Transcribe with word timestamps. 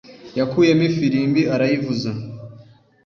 yakuyemo 0.37 0.83
ifirimbi 0.89 1.41
arayivuza. 1.53 2.11